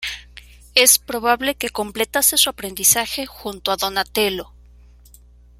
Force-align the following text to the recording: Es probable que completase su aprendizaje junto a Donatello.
Es 0.73 0.97
probable 0.97 1.53
que 1.53 1.69
completase 1.69 2.35
su 2.35 2.49
aprendizaje 2.49 3.27
junto 3.27 3.71
a 3.71 3.77
Donatello. 3.77 4.51